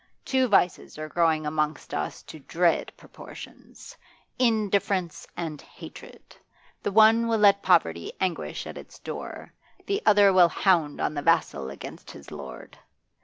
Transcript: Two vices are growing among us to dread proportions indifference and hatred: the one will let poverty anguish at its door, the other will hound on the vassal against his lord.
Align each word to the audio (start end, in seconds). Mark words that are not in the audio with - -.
Two 0.25 0.47
vices 0.47 0.97
are 0.97 1.07
growing 1.07 1.45
among 1.45 1.77
us 1.93 2.23
to 2.23 2.39
dread 2.39 2.91
proportions 2.97 3.95
indifference 4.39 5.27
and 5.37 5.61
hatred: 5.61 6.35
the 6.81 6.91
one 6.91 7.27
will 7.27 7.37
let 7.37 7.61
poverty 7.61 8.11
anguish 8.19 8.65
at 8.65 8.79
its 8.79 8.97
door, 8.97 9.53
the 9.85 10.01
other 10.03 10.33
will 10.33 10.49
hound 10.49 10.99
on 10.99 11.13
the 11.13 11.21
vassal 11.21 11.69
against 11.69 12.09
his 12.09 12.31
lord. 12.31 12.79